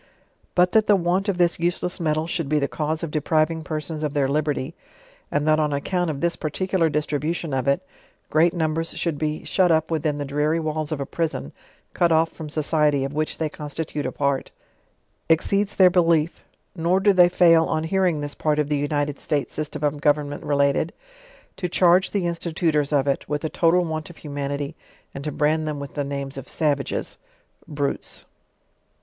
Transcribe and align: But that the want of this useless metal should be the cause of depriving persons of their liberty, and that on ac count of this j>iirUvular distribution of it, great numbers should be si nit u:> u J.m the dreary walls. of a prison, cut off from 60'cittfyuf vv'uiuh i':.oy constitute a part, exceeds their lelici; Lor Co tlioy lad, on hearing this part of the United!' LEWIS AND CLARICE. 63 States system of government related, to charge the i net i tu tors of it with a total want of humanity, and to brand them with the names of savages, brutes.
But 0.55 0.71
that 0.71 0.87
the 0.87 0.95
want 0.95 1.29
of 1.29 1.37
this 1.37 1.59
useless 1.59 1.99
metal 1.99 2.25
should 2.25 2.49
be 2.49 2.57
the 2.57 2.67
cause 2.67 3.03
of 3.03 3.11
depriving 3.11 3.63
persons 3.63 4.01
of 4.01 4.15
their 4.15 4.27
liberty, 4.27 4.73
and 5.29 5.47
that 5.47 5.59
on 5.59 5.71
ac 5.73 5.83
count 5.85 6.09
of 6.09 6.21
this 6.21 6.35
j>iirUvular 6.35 6.91
distribution 6.91 7.53
of 7.53 7.67
it, 7.67 7.83
great 8.31 8.51
numbers 8.51 8.97
should 8.97 9.19
be 9.19 9.45
si 9.45 9.61
nit 9.61 9.69
u:> 9.69 9.81
u 9.91 9.99
J.m 9.99 10.17
the 10.17 10.25
dreary 10.25 10.59
walls. 10.59 10.91
of 10.91 10.99
a 11.01 11.05
prison, 11.05 11.51
cut 11.93 12.11
off 12.11 12.31
from 12.31 12.47
60'cittfyuf 12.47 13.09
vv'uiuh 13.09 13.39
i':.oy 13.41 13.49
constitute 13.49 14.07
a 14.07 14.11
part, 14.11 14.49
exceeds 15.29 15.75
their 15.75 15.91
lelici; 15.91 16.31
Lor 16.75 16.99
Co 16.99 17.13
tlioy 17.13 17.59
lad, 17.61 17.67
on 17.67 17.83
hearing 17.83 18.21
this 18.21 18.33
part 18.33 18.57
of 18.57 18.69
the 18.69 18.77
United!' 18.79 19.17
LEWIS 19.17 19.21
AND 19.25 19.29
CLARICE. 19.29 19.53
63 19.53 19.53
States 19.53 19.53
system 19.53 19.83
of 19.83 20.01
government 20.01 20.43
related, 20.43 20.93
to 21.57 21.69
charge 21.69 22.09
the 22.09 22.21
i 22.25 22.27
net 22.27 22.37
i 22.37 22.49
tu 22.49 22.71
tors 22.71 22.91
of 22.91 23.05
it 23.07 23.29
with 23.29 23.43
a 23.43 23.49
total 23.49 23.85
want 23.85 24.09
of 24.09 24.17
humanity, 24.17 24.75
and 25.13 25.23
to 25.23 25.31
brand 25.31 25.67
them 25.67 25.79
with 25.79 25.93
the 25.93 26.03
names 26.03 26.39
of 26.39 26.49
savages, 26.49 27.19
brutes. 27.67 28.25